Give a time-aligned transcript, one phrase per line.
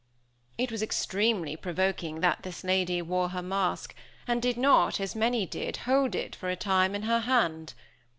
[0.57, 3.93] It was extremely provoking that this lady wore her mask,
[4.27, 7.75] and did not, as many did, hold it for a time in her hand.